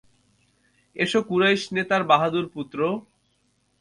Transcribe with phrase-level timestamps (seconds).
[0.95, 2.79] এসো কুরাইশ নেতার বাহাদুর পুত্র।